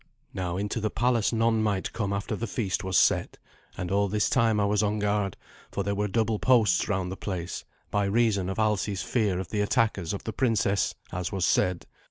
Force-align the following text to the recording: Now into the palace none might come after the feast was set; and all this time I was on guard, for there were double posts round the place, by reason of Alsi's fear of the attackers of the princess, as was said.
Now 0.33 0.57
into 0.57 0.81
the 0.81 0.89
palace 0.89 1.31
none 1.31 1.61
might 1.61 1.93
come 1.93 2.11
after 2.11 2.35
the 2.35 2.47
feast 2.47 2.83
was 2.83 2.97
set; 2.97 3.37
and 3.77 3.91
all 3.91 4.07
this 4.07 4.31
time 4.31 4.59
I 4.59 4.65
was 4.65 4.81
on 4.81 4.97
guard, 4.97 5.37
for 5.71 5.83
there 5.83 5.93
were 5.93 6.07
double 6.07 6.39
posts 6.39 6.89
round 6.89 7.11
the 7.11 7.15
place, 7.15 7.65
by 7.91 8.05
reason 8.05 8.49
of 8.49 8.57
Alsi's 8.57 9.03
fear 9.03 9.37
of 9.37 9.49
the 9.49 9.61
attackers 9.61 10.11
of 10.11 10.23
the 10.23 10.33
princess, 10.33 10.95
as 11.11 11.31
was 11.31 11.45
said. 11.45 11.85